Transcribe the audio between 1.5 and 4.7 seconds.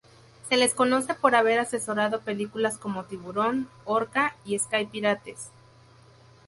asesorado películas como "Tiburón", "Orca" y